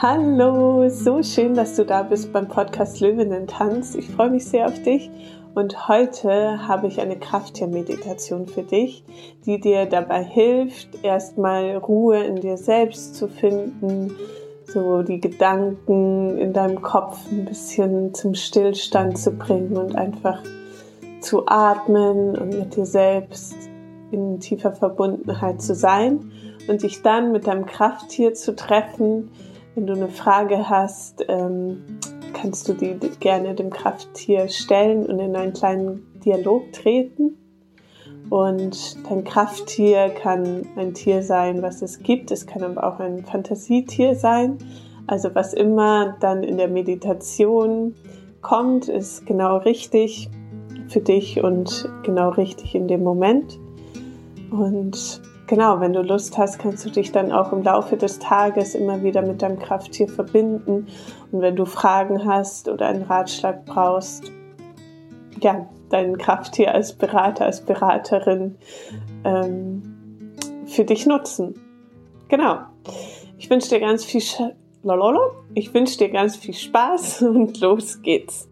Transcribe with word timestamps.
Hallo, 0.00 0.88
so 0.90 1.24
schön, 1.24 1.54
dass 1.54 1.74
du 1.74 1.84
da 1.84 2.04
bist 2.04 2.32
beim 2.32 2.46
Podcast 2.46 3.00
Löwinnen 3.00 3.48
Tanz. 3.48 3.96
Ich 3.96 4.08
freue 4.08 4.30
mich 4.30 4.46
sehr 4.46 4.66
auf 4.66 4.80
dich 4.84 5.10
und 5.56 5.88
heute 5.88 6.68
habe 6.68 6.86
ich 6.86 7.00
eine 7.00 7.18
Krafttiermeditation 7.18 8.46
für 8.46 8.62
dich, 8.62 9.02
die 9.44 9.58
dir 9.58 9.86
dabei 9.86 10.22
hilft, 10.22 11.02
erstmal 11.02 11.76
Ruhe 11.78 12.22
in 12.22 12.36
dir 12.36 12.56
selbst 12.56 13.16
zu 13.16 13.26
finden, 13.26 14.14
so 14.66 15.02
die 15.02 15.18
Gedanken 15.18 16.38
in 16.38 16.52
deinem 16.52 16.80
Kopf 16.80 17.18
ein 17.32 17.46
bisschen 17.46 18.14
zum 18.14 18.34
Stillstand 18.34 19.18
zu 19.18 19.32
bringen 19.32 19.76
und 19.76 19.96
einfach 19.96 20.40
zu 21.20 21.48
atmen 21.48 22.38
und 22.38 22.56
mit 22.56 22.76
dir 22.76 22.86
selbst 22.86 23.56
in 24.12 24.38
tiefer 24.38 24.70
Verbundenheit 24.70 25.60
zu 25.60 25.74
sein 25.74 26.30
und 26.68 26.84
dich 26.84 27.02
dann 27.02 27.32
mit 27.32 27.48
deinem 27.48 27.66
Krafttier 27.66 28.34
zu 28.34 28.54
treffen, 28.54 29.30
wenn 29.78 29.86
du 29.86 29.92
eine 29.92 30.08
Frage 30.08 30.68
hast, 30.68 31.24
ähm, 31.28 31.84
kannst 32.32 32.68
du 32.68 32.72
die 32.72 32.98
gerne 33.20 33.54
dem 33.54 33.70
Krafttier 33.70 34.48
stellen 34.48 35.06
und 35.06 35.20
in 35.20 35.36
einen 35.36 35.52
kleinen 35.52 36.20
Dialog 36.24 36.72
treten. 36.72 37.36
Und 38.28 38.96
dein 39.08 39.22
Krafttier 39.22 40.08
kann 40.08 40.66
ein 40.74 40.94
Tier 40.94 41.22
sein, 41.22 41.62
was 41.62 41.80
es 41.80 42.00
gibt. 42.00 42.32
Es 42.32 42.44
kann 42.44 42.64
aber 42.64 42.82
auch 42.82 42.98
ein 42.98 43.24
Fantasietier 43.24 44.16
sein. 44.16 44.58
Also 45.06 45.32
was 45.36 45.54
immer 45.54 46.16
dann 46.18 46.42
in 46.42 46.56
der 46.56 46.68
Meditation 46.68 47.94
kommt, 48.42 48.88
ist 48.88 49.26
genau 49.26 49.58
richtig 49.58 50.28
für 50.88 51.00
dich 51.00 51.40
und 51.44 51.88
genau 52.02 52.30
richtig 52.30 52.74
in 52.74 52.88
dem 52.88 53.04
Moment. 53.04 53.60
Und 54.50 55.22
genau, 55.48 55.80
wenn 55.80 55.92
du 55.92 56.02
Lust 56.02 56.38
hast, 56.38 56.60
kannst 56.60 56.84
du 56.84 56.90
dich 56.90 57.10
dann 57.10 57.32
auch 57.32 57.52
im 57.52 57.62
Laufe 57.62 57.96
des 57.96 58.20
Tages 58.20 58.76
immer 58.76 59.02
wieder 59.02 59.22
mit 59.22 59.42
deinem 59.42 59.58
Krafttier 59.58 60.06
verbinden. 60.06 60.86
Und 61.32 61.40
wenn 61.40 61.56
du 61.56 61.64
Fragen 61.64 62.24
hast 62.24 62.68
oder 62.68 62.86
einen 62.86 63.02
Ratschlag 63.02 63.64
brauchst, 63.64 64.30
ja, 65.40 65.68
dein 65.88 66.18
Krafttier 66.18 66.74
als 66.74 66.92
Berater, 66.92 67.46
als 67.46 67.62
Beraterin 67.62 68.56
ähm, 69.24 69.82
für 70.66 70.84
dich 70.84 71.06
nutzen. 71.06 71.54
Genau. 72.28 72.58
Ich 73.38 73.48
wünsche 73.50 73.70
dir 73.70 73.80
ganz 73.80 74.04
viel 74.04 74.20
Sch 74.20 74.40
ich 75.54 75.74
wünsche 75.74 75.98
dir 75.98 76.08
ganz 76.08 76.36
viel 76.36 76.54
Spaß 76.54 77.22
und 77.22 77.60
los 77.60 78.00
geht's. 78.02 78.48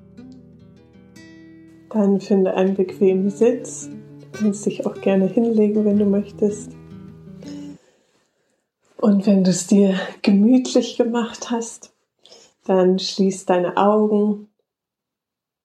Dann 1.91 2.21
finde 2.21 2.55
einen 2.55 2.75
bequemen 2.75 3.31
Sitz. 3.31 3.89
Du 4.21 4.39
kannst 4.39 4.67
dich 4.67 4.84
auch 4.84 4.95
gerne 5.01 5.27
hinlegen, 5.27 5.84
wenn 5.84 5.99
du 5.99 6.05
möchtest. 6.05 6.73
Und 9.07 9.25
wenn 9.25 9.45
du 9.45 9.51
es 9.51 9.69
dir 9.69 9.97
gemütlich 10.23 10.97
gemacht 10.97 11.53
hast, 11.53 11.95
dann 12.65 12.99
schließ 12.99 13.47
deine 13.47 13.77
Augen 13.77 14.49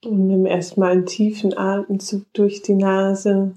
und 0.06 0.28
nimm 0.28 0.46
erstmal 0.46 0.92
einen 0.92 1.08
tiefen 1.08 1.58
Atemzug 1.58 2.32
durch 2.34 2.62
die 2.62 2.76
Nase. 2.76 3.56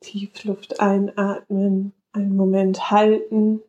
Tiefluft 0.00 0.80
einatmen, 0.80 1.92
einen 2.10 2.34
Moment 2.34 2.90
halten 2.90 3.62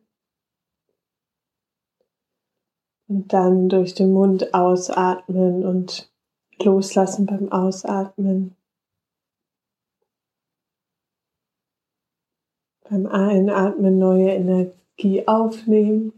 und 3.06 3.32
dann 3.32 3.68
durch 3.68 3.94
den 3.94 4.12
Mund 4.12 4.52
ausatmen 4.52 5.64
und 5.64 6.12
loslassen 6.60 7.26
beim 7.26 7.52
Ausatmen. 7.52 8.56
Beim 12.88 13.06
Einatmen 13.06 13.98
neue 13.98 14.30
Energie 14.30 15.26
aufnehmen, 15.26 16.12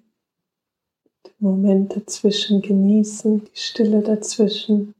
den 1.27 1.35
Moment 1.39 1.97
dazwischen 1.97 2.63
genießen, 2.63 3.45
die 3.45 3.57
Stille 3.57 4.03
dazwischen. 4.03 4.95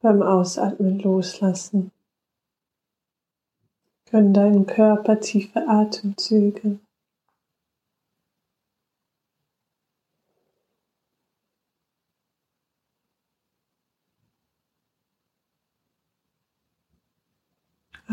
Beim 0.00 0.22
Ausatmen 0.22 0.98
loslassen. 1.00 1.90
Gönn 4.10 4.32
deinen 4.32 4.66
Körper 4.66 5.18
tiefe 5.18 5.66
Atemzüge. 5.66 6.78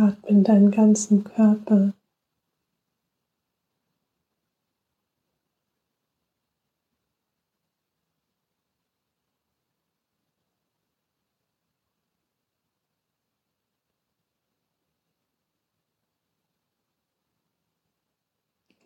Atme 0.03 0.30
in 0.30 0.44
deinen 0.44 0.72
ganzen 0.72 1.24
Körper. 1.24 1.94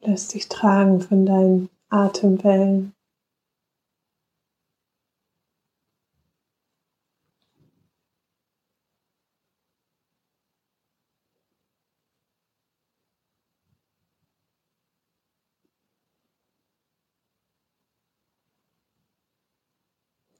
Lass 0.01 0.29
dich 0.29 0.47
tragen 0.47 1.01
von 1.01 1.25
deinen 1.25 1.69
Atemwellen. 1.89 2.96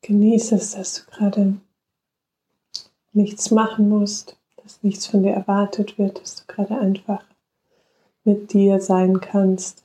Genieße 0.07 0.55
es, 0.55 0.71
dass 0.71 0.93
du 0.93 1.11
gerade 1.11 1.59
nichts 3.11 3.51
machen 3.51 3.89
musst, 3.89 4.39
dass 4.55 4.81
nichts 4.81 5.05
von 5.05 5.21
dir 5.21 5.33
erwartet 5.33 5.97
wird, 5.97 6.21
dass 6.21 6.37
du 6.37 6.43
gerade 6.47 6.79
einfach 6.79 7.25
mit 8.23 8.53
dir 8.53 8.79
sein 8.79 9.19
kannst. 9.19 9.83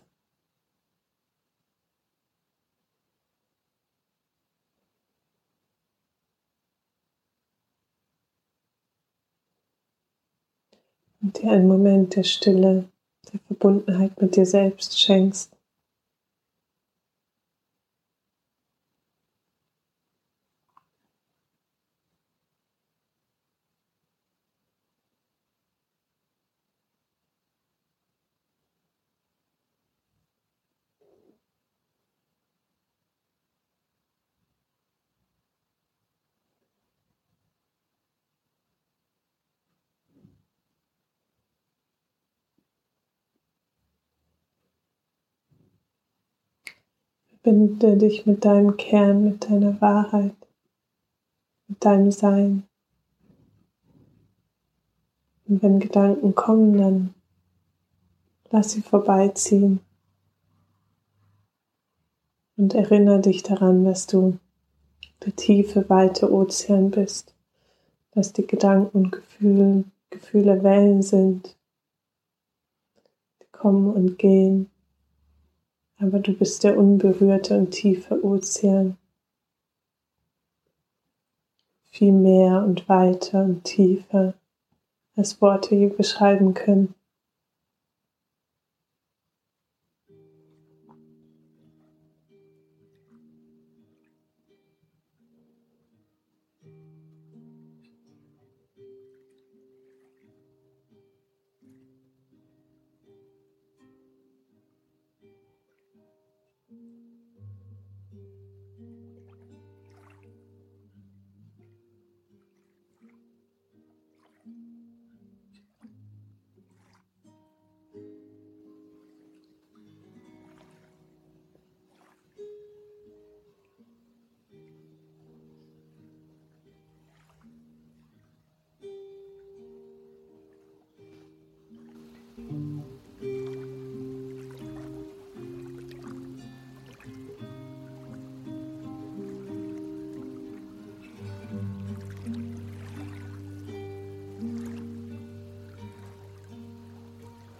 Und 11.20 11.42
dir 11.42 11.50
einen 11.50 11.66
Moment 11.66 12.14
der 12.14 12.22
Stille, 12.22 12.88
der 13.32 13.40
Verbundenheit 13.48 14.22
mit 14.22 14.36
dir 14.36 14.46
selbst 14.46 15.00
schenkst. 15.00 15.52
Verbinde 47.42 47.96
dich 47.96 48.24
mit 48.24 48.44
deinem 48.44 48.76
Kern, 48.76 49.24
mit 49.24 49.50
deiner 49.50 49.80
Wahrheit, 49.80 50.36
mit 51.66 51.84
deinem 51.84 52.12
Sein. 52.12 52.62
Und 55.48 55.60
wenn 55.60 55.80
Gedanken 55.80 56.36
kommen, 56.36 56.78
dann 56.78 57.14
lass 58.50 58.70
sie 58.70 58.82
vorbeiziehen. 58.82 59.80
Und 62.56 62.74
erinnere 62.74 63.20
dich 63.20 63.42
daran, 63.42 63.84
dass 63.84 64.06
du 64.06 64.38
der 65.24 65.34
tiefe, 65.34 65.88
weite 65.90 66.32
Ozean 66.32 66.92
bist, 66.92 67.34
dass 68.12 68.32
die 68.32 68.46
Gedanken 68.46 68.96
und 68.96 69.10
Gefühle, 69.10 69.84
Gefühle 70.10 70.62
Wellen 70.62 71.02
sind, 71.02 71.56
die 73.40 73.46
kommen 73.50 73.92
und 73.92 74.16
gehen 74.16 74.71
aber 76.02 76.18
du 76.18 76.32
bist 76.32 76.64
der 76.64 76.76
unberührte 76.76 77.56
und 77.56 77.70
tiefe 77.70 78.24
Ozean. 78.24 78.96
Viel 81.90 82.12
mehr 82.12 82.64
und 82.64 82.88
weiter 82.88 83.44
und 83.44 83.64
tiefer, 83.64 84.34
als 85.14 85.40
Worte 85.40 85.74
je 85.74 85.88
beschreiben 85.88 86.54
können. 86.54 86.94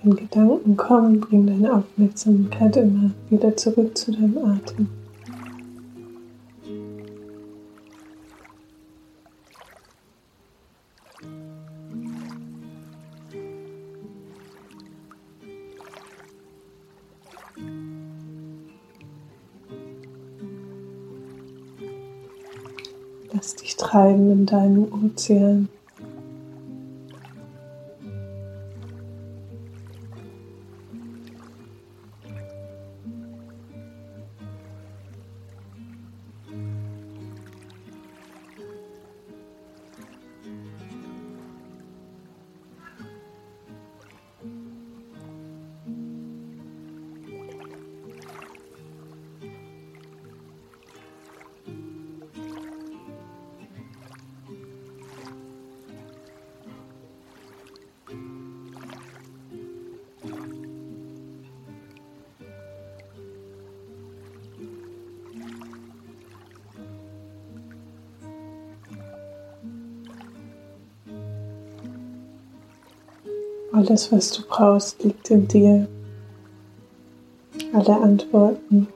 Wenn 0.04 0.16
Gedanken 0.16 0.76
kommen, 0.76 1.20
bring 1.20 1.46
deine 1.46 1.74
Aufmerksamkeit 1.74 2.76
immer 2.76 3.12
wieder 3.30 3.56
zurück 3.56 3.96
zu 3.96 4.10
deinem 4.10 4.36
Atem. 4.38 4.88
Lass 23.32 23.54
dich 23.54 23.76
treiben 23.76 24.32
in 24.32 24.46
deinem 24.46 24.88
Ozean. 24.92 25.68
Alles, 73.84 74.12
was 74.12 74.30
du 74.30 74.42
brauchst, 74.48 75.02
liegt 75.02 75.28
in 75.32 75.48
dir. 75.48 75.88
Alle 77.72 77.96
Antworten. 77.96 78.86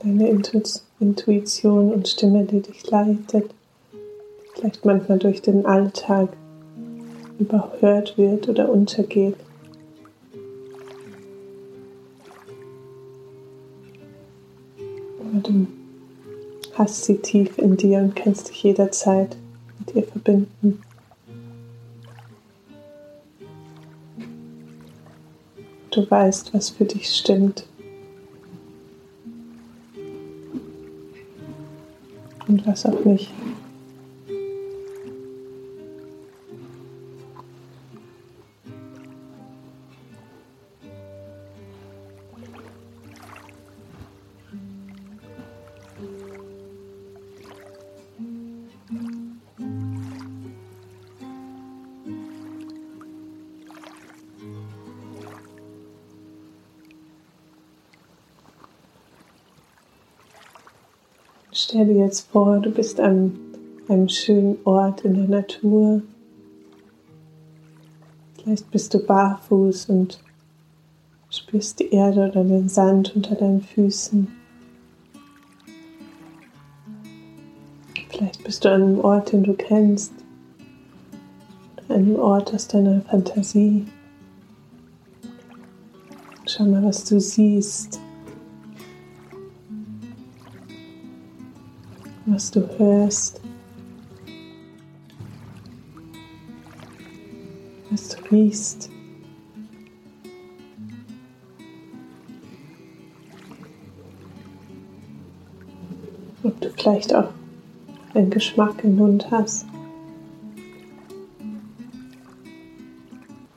Deine 0.00 0.28
Intuition 1.00 1.90
und 1.90 2.06
Stimme, 2.06 2.44
die 2.44 2.60
dich 2.60 2.90
leitet, 2.90 3.50
vielleicht 4.52 4.84
manchmal 4.84 5.18
durch 5.18 5.40
den 5.40 5.64
Alltag 5.64 6.28
überhört 7.38 8.18
wird 8.18 8.46
oder 8.50 8.68
untergeht. 8.68 9.36
Du 15.44 15.66
hast 16.74 17.04
sie 17.04 17.18
tief 17.18 17.58
in 17.58 17.76
dir 17.76 17.98
und 17.98 18.16
kannst 18.16 18.48
dich 18.48 18.62
jederzeit 18.62 19.36
mit 19.78 19.94
ihr 19.94 20.02
verbinden. 20.02 20.82
Du 25.90 26.10
weißt, 26.10 26.52
was 26.52 26.70
für 26.70 26.84
dich 26.84 27.08
stimmt. 27.08 27.66
Und 32.48 32.66
was 32.66 32.84
auch 32.84 33.04
nicht. 33.04 33.30
Stell 61.56 61.86
dir 61.86 62.04
jetzt 62.04 62.32
vor, 62.32 62.58
du 62.58 62.72
bist 62.72 62.98
an 62.98 63.38
einem 63.88 64.08
schönen 64.08 64.58
Ort 64.64 65.02
in 65.02 65.14
der 65.14 65.28
Natur. 65.28 66.02
Vielleicht 68.34 68.68
bist 68.72 68.92
du 68.92 68.98
barfuß 68.98 69.88
und 69.88 70.18
spürst 71.30 71.78
die 71.78 71.90
Erde 71.90 72.28
oder 72.28 72.42
den 72.42 72.68
Sand 72.68 73.14
unter 73.14 73.36
deinen 73.36 73.60
Füßen. 73.60 74.26
Vielleicht 78.10 78.42
bist 78.42 78.64
du 78.64 78.72
an 78.72 78.82
einem 78.82 78.98
Ort, 78.98 79.30
den 79.30 79.44
du 79.44 79.54
kennst. 79.54 80.12
Oder 81.86 81.94
einem 81.94 82.16
Ort 82.16 82.52
aus 82.52 82.66
deiner 82.66 83.00
Fantasie. 83.02 83.86
Schau 86.46 86.64
mal, 86.64 86.82
was 86.82 87.04
du 87.04 87.20
siehst. 87.20 88.00
Was 92.34 92.50
du 92.50 92.68
hörst, 92.78 93.40
was 97.90 98.08
du 98.08 98.16
riechst. 98.32 98.90
Ob 106.42 106.60
du 106.60 106.70
vielleicht 106.70 107.14
auch 107.14 107.28
einen 108.14 108.30
Geschmack 108.30 108.82
im 108.82 108.96
Mund 108.96 109.30
hast. 109.30 109.66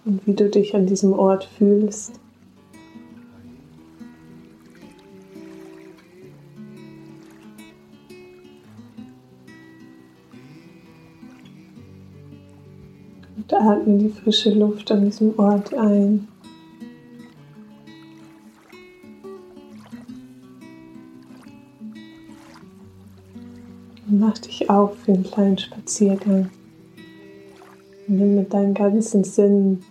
Und 0.05 0.27
wie 0.27 0.35
du 0.35 0.51
dich 0.51 0.75
an 0.75 0.85
diesem 0.85 1.13
Ort 1.13 1.45
fühlst. 1.45 2.19
Und 13.37 13.53
atme 13.53 13.99
die 13.99 14.09
frische 14.09 14.51
Luft 14.51 14.91
an 14.91 15.05
diesem 15.05 15.37
Ort 15.37 15.71
ein. 15.75 16.27
Und 24.07 24.19
mach 24.19 24.37
dich 24.39 24.67
auf 24.71 24.97
für 24.97 25.13
einen 25.13 25.23
kleinen 25.23 25.57
Spaziergang. 25.59 26.49
nimm 28.07 28.35
mit 28.35 28.53
deinen 28.53 28.73
ganzen 28.73 29.23
Sinnen 29.23 29.83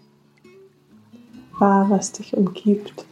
wahr, 1.58 1.88
was 1.88 2.12
dich 2.12 2.36
umgibt. 2.36 3.06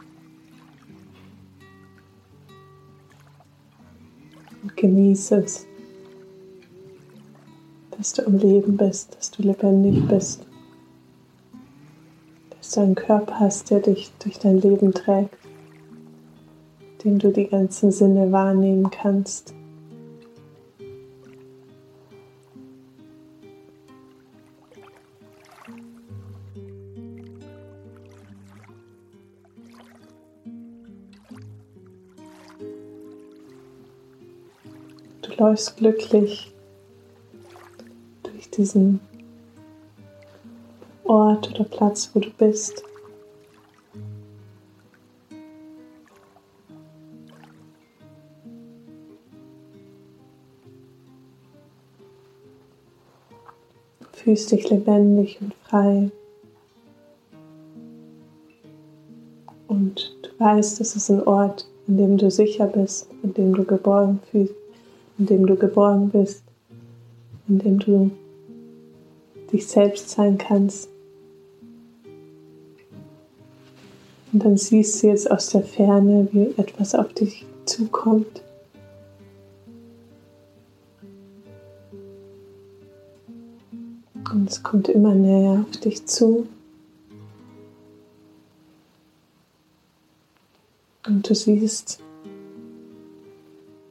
Und 4.63 4.75
genieße 4.75 5.37
es 5.37 5.67
dass 8.05 8.13
du 8.13 8.27
am 8.27 8.37
Leben 8.37 8.77
bist, 8.77 9.17
dass 9.17 9.31
du 9.31 9.41
lebendig 9.41 10.07
bist, 10.07 10.45
dass 12.51 12.69
du 12.69 12.81
einen 12.81 12.93
Körper 12.93 13.39
hast, 13.39 13.71
der 13.71 13.79
dich 13.79 14.11
durch 14.19 14.37
dein 14.37 14.61
Leben 14.61 14.93
trägt, 14.93 15.35
den 17.03 17.17
du 17.17 17.31
die 17.31 17.47
ganzen 17.47 17.91
Sinne 17.91 18.31
wahrnehmen 18.31 18.91
kannst. 18.91 19.55
Du 35.23 35.31
läufst 35.39 35.77
glücklich 35.77 36.54
diesen 38.57 38.99
Ort 41.03 41.51
oder 41.53 41.63
Platz, 41.65 42.09
wo 42.13 42.19
du 42.19 42.29
bist. 42.31 42.83
Fühlst 54.13 54.51
dich 54.51 54.69
lebendig 54.69 55.39
und 55.39 55.53
frei. 55.53 56.09
Und 59.67 60.15
du 60.23 60.29
weißt, 60.43 60.81
es 60.81 60.95
ist 60.95 61.09
ein 61.11 61.21
Ort, 61.27 61.67
in 61.87 61.97
dem 61.97 62.17
du 62.17 62.31
sicher 62.31 62.65
bist, 62.65 63.07
in 63.21 63.33
dem 63.35 63.53
du 63.53 63.63
geborgen 63.63 64.19
fühlst, 64.31 64.55
in 65.19 65.27
dem 65.27 65.45
du 65.45 65.55
geborgen 65.55 66.09
bist, 66.09 66.43
in 67.47 67.59
dem 67.59 67.77
du 67.77 68.09
dich 69.51 69.67
selbst 69.67 70.09
sein 70.09 70.37
kannst. 70.37 70.89
Und 74.31 74.43
dann 74.43 74.57
siehst 74.57 75.01
du 75.01 75.07
jetzt 75.07 75.31
aus 75.31 75.49
der 75.51 75.63
Ferne, 75.63 76.27
wie 76.31 76.53
etwas 76.57 76.93
auf 76.93 77.13
dich 77.13 77.45
zukommt. 77.65 78.41
Und 84.33 84.49
es 84.49 84.61
kommt 84.61 84.89
immer 84.89 85.15
näher 85.15 85.63
auf 85.65 85.79
dich 85.79 86.05
zu. 86.05 86.47
Und 91.07 91.29
du 91.29 91.33
siehst, 91.33 92.01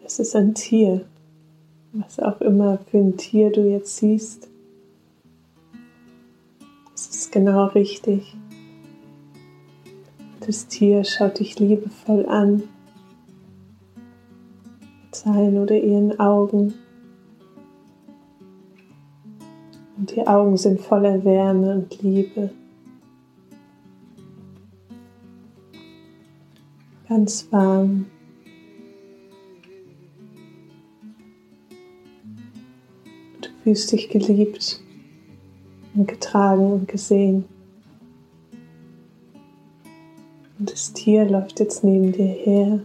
es 0.05 0.19
ist 0.19 0.37
ein 0.37 0.55
Tier, 0.55 1.07
was 1.93 2.19
auch 2.19 2.41
immer 2.43 2.79
für 2.91 2.99
ein 2.99 3.17
Tier 3.17 3.51
du 3.51 3.63
jetzt 3.63 3.97
siehst. 3.97 4.49
Es 7.11 7.17
ist 7.17 7.33
genau 7.33 7.67
richtig. 7.67 8.35
Das 10.41 10.67
Tier 10.69 11.05
schaut 11.05 11.39
dich 11.39 11.59
liebevoll 11.59 12.27
an 12.27 12.63
mit 15.03 15.15
seinen 15.15 15.59
oder 15.59 15.77
ihren 15.77 16.19
Augen. 16.19 16.73
Und 19.99 20.17
die 20.17 20.27
Augen 20.27 20.57
sind 20.57 20.81
voller 20.81 21.23
Wärme 21.25 21.75
und 21.75 22.03
Liebe. 22.03 22.51
Ganz 27.07 27.47
warm. 27.53 28.07
Du 33.43 33.49
fühlst 33.63 33.93
dich 33.93 34.09
geliebt 34.09 34.84
und 35.95 36.09
getragen 36.09 36.73
und 36.73 36.89
gesehen. 36.89 37.45
Und 40.59 40.71
das 40.71 40.93
Tier 40.93 41.25
läuft 41.25 41.61
jetzt 41.61 41.85
neben 41.85 42.13
dir 42.13 42.27
her 42.27 42.81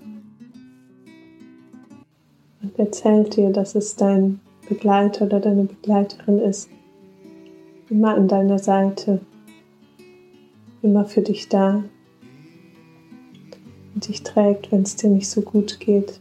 und 2.62 2.78
erzählt 2.78 3.36
dir, 3.36 3.52
dass 3.52 3.76
es 3.76 3.96
dein 3.96 4.40
Begleiter 4.68 5.26
oder 5.26 5.40
deine 5.40 5.64
Begleiterin 5.64 6.40
ist 6.40 6.70
immer 7.90 8.16
an 8.16 8.28
deiner 8.28 8.60
Seite, 8.60 9.22
immer 10.82 11.06
für 11.06 11.22
dich 11.22 11.50
da 11.50 11.84
und 13.94 14.08
dich 14.08 14.24
trägt, 14.24 14.72
wenn 14.72 14.84
es 14.84 14.96
dir 14.96 15.10
nicht 15.10 15.30
so 15.30 15.42
gut 15.42 15.80
geht. 15.80 16.20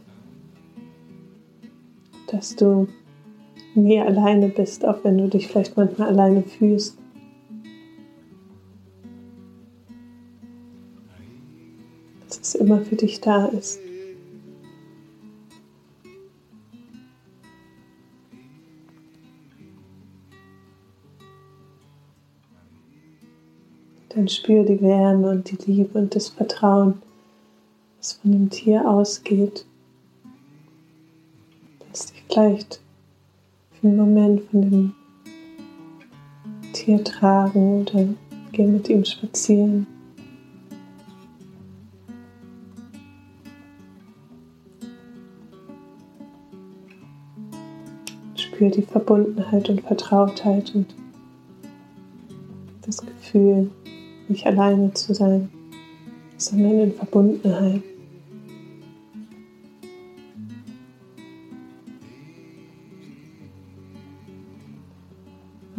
Dass 2.27 2.55
du 2.55 2.87
nie 3.75 3.99
alleine 3.99 4.49
bist, 4.49 4.85
auch 4.85 5.03
wenn 5.03 5.17
du 5.17 5.27
dich 5.27 5.47
vielleicht 5.47 5.77
manchmal 5.77 6.09
alleine 6.09 6.43
fühlst. 6.43 6.97
Dass 12.27 12.39
es 12.39 12.55
immer 12.55 12.81
für 12.81 12.95
dich 12.95 13.21
da 13.21 13.45
ist. 13.47 13.79
Dann 24.09 24.27
spür 24.27 24.63
die 24.63 24.81
Wärme 24.81 25.29
und 25.29 25.51
die 25.51 25.71
Liebe 25.71 25.97
und 25.99 26.15
das 26.15 26.29
Vertrauen, 26.29 27.01
das 27.99 28.13
von 28.13 28.31
dem 28.31 28.49
Tier 28.49 28.89
ausgeht. 28.89 29.65
Lass 31.87 32.07
dich 32.07 32.23
vielleicht 32.27 32.81
für 33.79 33.87
Moment 33.87 34.41
von 34.49 34.61
dem 34.61 34.93
Tier 36.73 37.03
tragen 37.03 37.81
oder 37.81 38.07
geh 38.51 38.65
mit 38.65 38.89
ihm 38.89 39.05
spazieren. 39.05 39.87
Spür 48.35 48.69
die 48.69 48.81
Verbundenheit 48.81 49.69
und 49.69 49.81
Vertrautheit 49.81 50.75
und 50.75 50.93
das 52.81 53.01
Gefühl, 53.01 53.69
nicht 54.27 54.45
alleine 54.45 54.93
zu 54.93 55.13
sein, 55.13 55.49
sondern 56.37 56.79
in 56.79 56.93
Verbundenheit. 56.93 57.83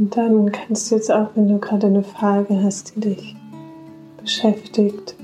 Und 0.01 0.17
dann 0.17 0.51
kannst 0.51 0.91
du 0.91 0.95
jetzt 0.95 1.13
auch, 1.13 1.29
wenn 1.35 1.47
du 1.47 1.59
gerade 1.59 1.89
eine 1.89 2.03
Frage 2.03 2.63
hast, 2.63 2.97
die 2.97 3.01
dich 3.01 3.37
beschäftigt, 4.19 5.15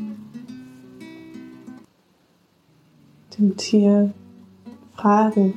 dem 3.39 3.57
Tier 3.57 4.13
fragen 4.95 5.55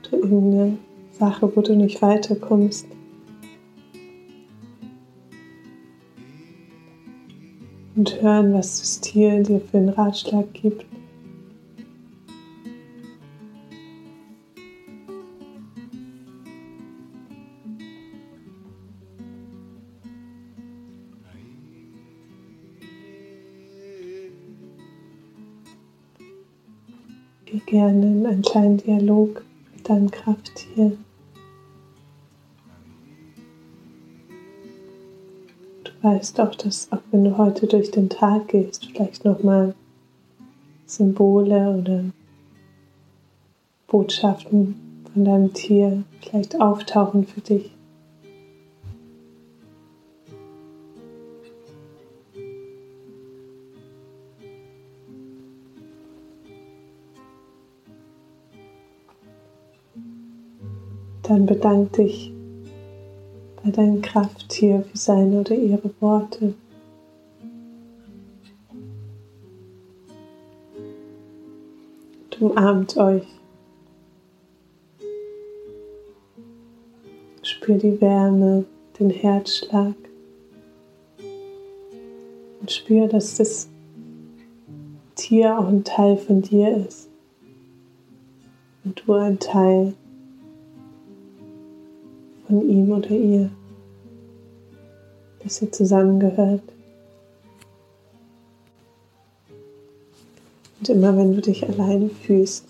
oder 0.00 0.18
irgendeine 0.18 0.78
Sache, 1.12 1.52
wo 1.54 1.60
du 1.60 1.76
nicht 1.76 2.02
weiterkommst. 2.02 2.86
und 7.94 8.22
hören, 8.22 8.54
was 8.54 8.80
das 8.80 9.00
Tier 9.00 9.42
dir 9.42 9.60
für 9.60 9.76
einen 9.76 9.90
Ratschlag 9.90 10.52
gibt. 10.54 10.86
Gerne 27.82 28.06
in 28.06 28.26
einen 28.26 28.42
kleinen 28.42 28.76
Dialog 28.76 29.42
mit 29.74 29.88
deinem 29.88 30.10
Krafttier. 30.10 30.96
weißt 36.04 36.40
auch, 36.40 36.56
dass 36.56 36.90
auch 36.90 36.98
wenn 37.12 37.22
du 37.22 37.38
heute 37.38 37.68
durch 37.68 37.92
den 37.92 38.08
Tag 38.08 38.48
gehst, 38.48 38.86
vielleicht 38.86 39.24
nochmal 39.24 39.72
Symbole 40.84 41.76
oder 41.78 42.04
Botschaften 43.86 45.04
von 45.12 45.24
deinem 45.24 45.52
Tier 45.52 46.02
vielleicht 46.20 46.60
auftauchen 46.60 47.24
für 47.24 47.40
dich. 47.40 47.70
Dann 61.32 61.46
bedank 61.46 61.94
dich 61.94 62.30
bei 63.64 63.70
deinem 63.70 64.02
Krafttier 64.02 64.82
für 64.82 64.98
seine 64.98 65.40
oder 65.40 65.54
ihre 65.54 65.90
Worte. 65.98 66.52
Und 72.24 72.42
umarmt 72.42 72.98
euch. 72.98 73.26
Spür 77.42 77.78
die 77.78 77.98
Wärme, 77.98 78.66
den 79.00 79.08
Herzschlag 79.08 79.94
und 82.60 82.70
spür, 82.70 83.08
dass 83.08 83.36
das 83.36 83.70
Tier 85.14 85.58
auch 85.58 85.68
ein 85.68 85.82
Teil 85.82 86.18
von 86.18 86.42
dir 86.42 86.76
ist 86.76 87.08
und 88.84 89.02
du 89.06 89.14
ein 89.14 89.38
Teil 89.38 89.94
von 92.52 92.68
ihm 92.68 92.92
oder 92.92 93.10
ihr, 93.10 93.50
dass 95.42 95.62
ihr 95.62 95.72
zusammengehört. 95.72 96.60
Und 100.78 100.88
immer 100.90 101.16
wenn 101.16 101.34
du 101.34 101.40
dich 101.40 101.66
alleine 101.66 102.10
fühlst, 102.10 102.66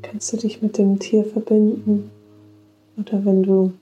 kannst 0.00 0.32
du 0.32 0.38
dich 0.38 0.62
mit 0.62 0.78
dem 0.78 0.98
Tier 0.98 1.26
verbinden 1.26 2.10
oder 2.96 3.22
wenn 3.26 3.42
du 3.42 3.74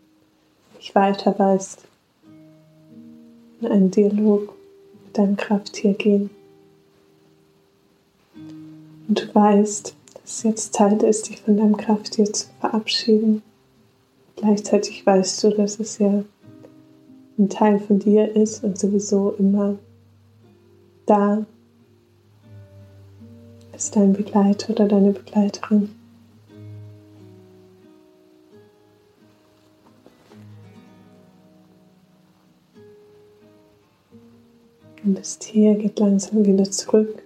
nicht 0.78 0.96
weiter 0.96 1.38
weißt, 1.38 1.84
in 3.60 3.68
einen 3.68 3.90
Dialog 3.92 4.52
mit 5.04 5.16
deinem 5.16 5.36
Krafttier 5.36 5.92
gehen. 5.94 6.30
Und 9.06 9.20
du 9.20 9.32
weißt, 9.32 9.94
dass 10.14 10.38
es 10.38 10.42
jetzt 10.42 10.74
Zeit 10.74 11.04
ist, 11.04 11.28
dich 11.28 11.40
von 11.40 11.56
deinem 11.56 11.76
Krafttier 11.76 12.24
zu 12.32 12.48
verabschieden. 12.58 13.42
Gleichzeitig 14.42 15.06
weißt 15.06 15.44
du, 15.44 15.50
dass 15.50 15.78
es 15.78 15.99
ja 15.99 16.25
ein 17.38 17.49
Teil 17.49 17.78
von 17.78 18.00
dir 18.00 18.34
ist 18.34 18.64
und 18.64 18.76
sowieso 18.76 19.37
immer 19.38 19.78
da 21.06 21.46
ist 23.72 23.94
dein 23.94 24.12
Begleiter 24.12 24.72
oder 24.72 24.88
deine 24.88 25.12
Begleiterin. 25.12 25.94
Und 35.04 35.18
das 35.18 35.38
Tier 35.38 35.76
geht 35.76 36.00
langsam 36.00 36.44
wieder 36.44 36.64
zurück 36.64 37.22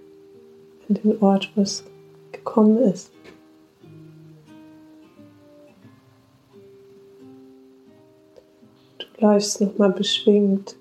an 0.91 0.99
den 1.03 1.19
Ort, 1.23 1.51
wo 1.55 1.63
es 1.63 1.83
gekommen 2.33 2.77
ist. 2.79 3.11
Läufst 9.19 9.61
nochmal 9.61 9.93
beschwingt 9.93 10.77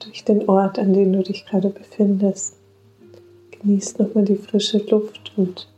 durch 0.00 0.24
den 0.24 0.48
Ort, 0.48 0.78
an 0.78 0.92
dem 0.92 1.12
du 1.12 1.22
dich 1.22 1.46
gerade 1.46 1.70
befindest. 1.70 2.56
Genießt 3.50 3.98
nochmal 3.98 4.24
die 4.24 4.36
frische 4.36 4.78
Luft 4.78 5.32
und 5.36 5.68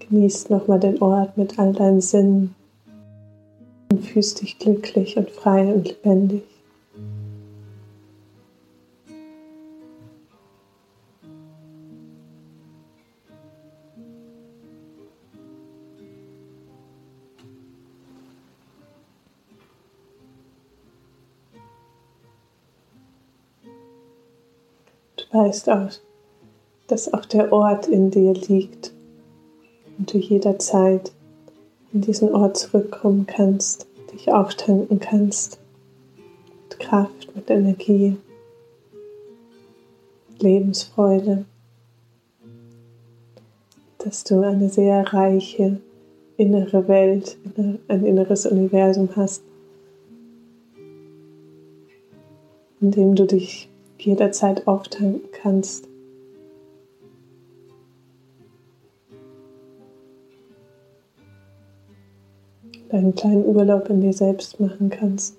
genießt 0.00 0.50
nochmal 0.50 0.80
den 0.80 1.00
Ort 1.02 1.36
mit 1.36 1.58
all 1.58 1.72
deinen 1.72 2.00
Sinnen 2.00 2.54
und 3.90 4.04
fühlst 4.04 4.40
dich 4.40 4.58
glücklich 4.58 5.16
und 5.16 5.30
frei 5.30 5.72
und 5.72 5.88
lebendig. 5.88 6.42
Weißt 25.32 25.68
auch, 25.70 25.90
dass 26.86 27.12
auch 27.12 27.24
der 27.26 27.52
Ort 27.52 27.86
in 27.86 28.10
dir 28.10 28.34
liegt 28.34 28.92
und 29.98 30.12
du 30.12 30.18
jederzeit 30.18 31.12
in 31.92 32.00
diesen 32.00 32.34
Ort 32.34 32.56
zurückkommen 32.56 33.26
kannst, 33.26 33.86
dich 34.12 34.32
auftanken 34.32 35.00
kannst 35.00 35.58
mit 36.16 36.78
Kraft, 36.78 37.34
mit 37.34 37.50
Energie, 37.50 38.16
Lebensfreude, 40.38 41.44
dass 43.98 44.24
du 44.24 44.40
eine 44.42 44.68
sehr 44.68 45.12
reiche 45.12 45.80
innere 46.36 46.86
Welt, 46.86 47.36
ein 47.88 48.06
inneres 48.06 48.46
Universum 48.46 49.08
hast, 49.16 49.42
in 52.80 52.92
dem 52.92 53.16
du 53.16 53.26
dich 53.26 53.68
jederzeit 53.98 54.66
auftanken 54.66 55.30
kannst. 55.32 55.88
Einen 62.90 63.14
kleinen 63.14 63.44
Urlaub 63.44 63.90
in 63.90 64.00
dir 64.00 64.12
selbst 64.14 64.60
machen 64.60 64.88
kannst. 64.88 65.36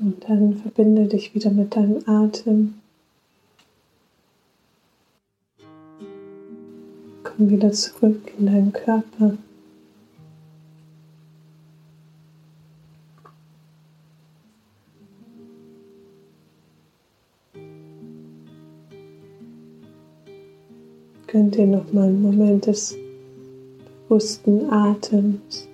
Und 0.00 0.28
dann 0.28 0.56
verbinde 0.56 1.06
dich 1.06 1.34
wieder 1.34 1.50
mit 1.50 1.74
deinem 1.74 2.02
Atem. 2.06 2.74
Komm 7.36 7.50
wieder 7.50 7.70
zurück 7.70 8.32
in 8.38 8.46
deinen 8.46 8.72
Körper. 8.72 9.36
Gönn 21.26 21.50
dir 21.50 21.66
noch 21.66 21.92
mal 21.92 22.04
einen 22.04 22.22
Moment 22.22 22.66
des 22.66 22.96
bewussten 24.08 24.70
Atems. 24.70 25.68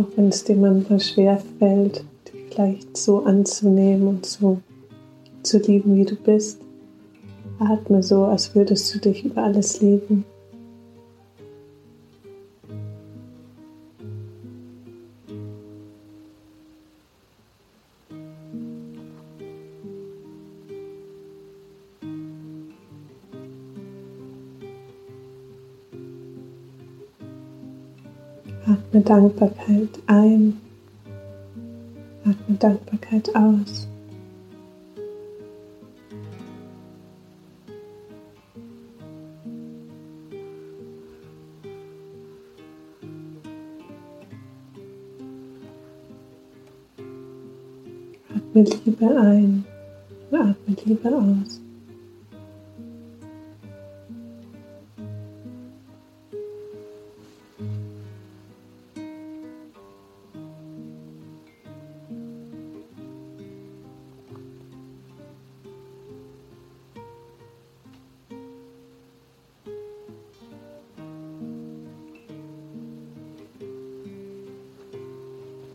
Auch 0.00 0.16
wenn 0.16 0.28
es 0.28 0.44
dir 0.44 0.56
manchmal 0.56 1.00
schwer 1.00 1.42
fällt, 1.58 2.04
dich 2.26 2.40
vielleicht 2.50 2.96
so 2.96 3.22
anzunehmen 3.24 4.08
und 4.08 4.24
so 4.24 4.58
zu 5.42 5.58
lieben, 5.58 5.94
wie 5.96 6.06
du 6.06 6.14
bist. 6.14 6.58
Atme 7.58 8.02
so, 8.02 8.24
als 8.24 8.54
würdest 8.54 8.94
du 8.94 8.98
dich 8.98 9.26
über 9.26 9.42
alles 9.42 9.82
lieben. 9.82 10.24
Atme 28.66 29.00
Dankbarkeit 29.00 29.88
ein. 30.06 30.60
Atme 32.24 32.56
Dankbarkeit 32.58 33.34
aus. 33.34 33.88
Atme 48.34 48.64
Liebe 48.84 49.20
ein 49.20 49.64
atme 50.50 50.76
Liebe 50.84 51.08
aus. 51.08 51.60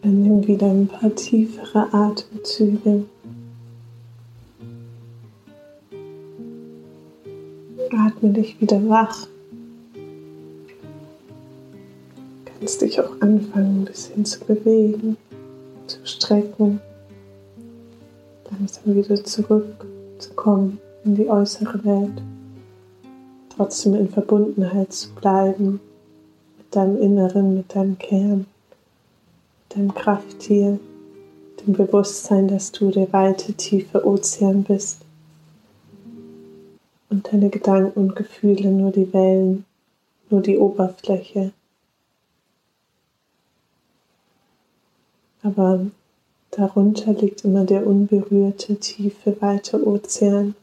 Dann 0.05 0.21
nimm 0.21 0.47
wieder 0.47 0.67
ein 0.67 0.87
paar 0.87 1.15
tiefere 1.15 1.91
Atemzüge. 1.91 3.05
Atme 7.89 8.29
dich 8.29 8.61
wieder 8.61 8.87
wach. 8.87 9.25
Du 12.35 12.51
kannst 12.59 12.81
dich 12.83 13.01
auch 13.01 13.19
anfangen, 13.19 13.81
ein 13.81 13.85
bisschen 13.85 14.25
zu 14.25 14.41
bewegen, 14.41 15.17
zu 15.87 15.97
strecken, 16.05 16.79
langsam 18.51 18.95
wieder 18.95 19.23
zurückzukommen 19.23 20.77
in 21.03 21.15
die 21.15 21.27
äußere 21.27 21.83
Welt, 21.83 22.21
trotzdem 23.55 23.95
in 23.95 24.09
Verbundenheit 24.09 24.93
zu 24.93 25.09
bleiben 25.15 25.79
mit 26.59 26.75
deinem 26.75 27.01
Inneren, 27.01 27.55
mit 27.55 27.73
deinem 27.73 27.97
Kern 27.97 28.45
dein 29.75 29.93
Krafttier, 29.93 30.79
dem 31.65 31.73
Bewusstsein, 31.73 32.47
dass 32.47 32.71
du 32.71 32.91
der 32.91 33.11
weite, 33.11 33.53
tiefe 33.53 34.05
Ozean 34.05 34.63
bist 34.63 35.01
und 37.09 37.31
deine 37.31 37.49
Gedanken 37.49 37.99
und 37.99 38.15
Gefühle 38.15 38.69
nur 38.69 38.91
die 38.91 39.11
Wellen, 39.13 39.65
nur 40.29 40.41
die 40.41 40.57
Oberfläche. 40.57 41.51
Aber 45.43 45.85
darunter 46.51 47.13
liegt 47.13 47.43
immer 47.43 47.65
der 47.65 47.85
unberührte, 47.85 48.77
tiefe, 48.77 49.39
weite 49.41 49.85
Ozean, 49.85 50.55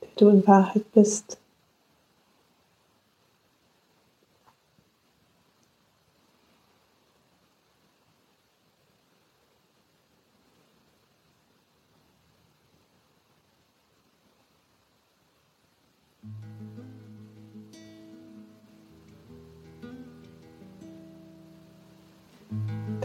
der 0.00 0.08
du 0.16 0.28
in 0.28 0.46
Wahrheit 0.46 0.90
bist. 0.92 1.39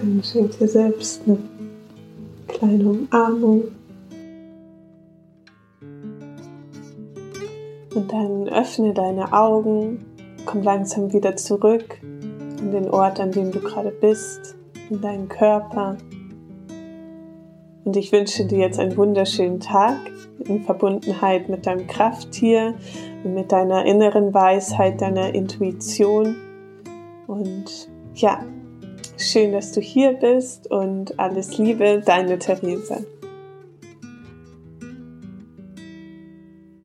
Dann 0.06 0.22
schenk 0.24 0.56
dir 0.60 0.68
selbst 0.68 1.24
eine 1.26 1.40
kleine 2.48 2.90
Umarmung. 2.90 3.64
Und 7.96 8.12
dann 8.12 8.48
öffne 8.50 8.94
deine 8.94 9.34
Augen, 9.34 10.06
komm 10.46 10.62
langsam 10.62 11.12
wieder 11.12 11.36
zurück 11.36 12.00
an 12.60 12.72
den 12.72 12.88
Ort, 12.92 13.20
an 13.20 13.32
dem 13.32 13.52
du 13.52 13.60
gerade 13.60 13.90
bist, 13.90 14.56
in 14.92 15.02
deinen 15.02 15.28
Körper. 15.28 15.98
Und 17.84 17.98
ich 17.98 18.12
wünsche 18.12 18.46
dir 18.46 18.60
jetzt 18.60 18.80
einen 18.80 18.96
wunderschönen 18.98 19.60
Tag 19.60 19.98
in 20.46 20.62
Verbundenheit 20.62 21.50
mit 21.50 21.66
deinem 21.66 21.88
Krafttier 21.88 22.76
und 23.24 23.34
mit 23.34 23.52
deiner 23.52 23.86
inneren 23.86 24.36
Weisheit, 24.36 25.02
deiner 25.02 25.34
Intuition. 25.34 26.36
Und 27.26 27.90
ja, 28.14 28.44
schön, 29.18 29.52
dass 29.52 29.72
du 29.72 29.82
hier 29.82 30.14
bist 30.14 30.70
und 30.70 31.20
alles 31.20 31.58
Liebe, 31.58 32.02
deine 32.06 32.40
Therese. 32.40 33.06